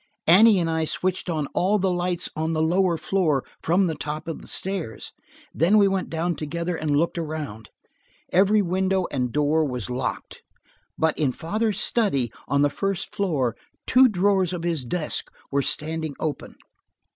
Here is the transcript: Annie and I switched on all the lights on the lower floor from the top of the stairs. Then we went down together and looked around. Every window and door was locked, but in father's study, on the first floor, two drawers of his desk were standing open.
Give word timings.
Annie 0.25 0.57
and 0.57 0.67
I 0.67 0.85
switched 0.85 1.29
on 1.29 1.45
all 1.53 1.77
the 1.77 1.91
lights 1.91 2.27
on 2.35 2.53
the 2.53 2.63
lower 2.63 2.97
floor 2.97 3.43
from 3.61 3.85
the 3.85 3.93
top 3.93 4.27
of 4.27 4.41
the 4.41 4.47
stairs. 4.47 5.13
Then 5.53 5.77
we 5.77 5.87
went 5.87 6.09
down 6.09 6.33
together 6.33 6.75
and 6.75 6.97
looked 6.97 7.19
around. 7.19 7.69
Every 8.33 8.63
window 8.63 9.05
and 9.11 9.31
door 9.31 9.63
was 9.63 9.91
locked, 9.91 10.41
but 10.97 11.15
in 11.19 11.31
father's 11.31 11.79
study, 11.79 12.33
on 12.47 12.61
the 12.61 12.69
first 12.71 13.13
floor, 13.13 13.55
two 13.85 14.07
drawers 14.07 14.53
of 14.53 14.63
his 14.63 14.85
desk 14.85 15.31
were 15.51 15.61
standing 15.61 16.15
open. 16.19 16.55